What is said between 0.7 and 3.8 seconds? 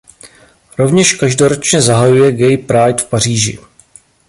Rovněž každoročně zahajuje Gay Pride v Paříži.